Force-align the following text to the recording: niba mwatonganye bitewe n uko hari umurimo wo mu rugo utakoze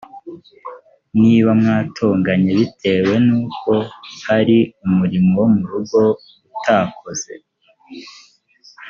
niba 1.21 1.49
mwatonganye 1.59 2.51
bitewe 2.59 3.13
n 3.25 3.29
uko 3.41 3.71
hari 4.25 4.57
umurimo 4.85 5.31
wo 5.39 5.47
mu 5.55 5.63
rugo 5.71 5.99
utakoze 6.53 7.33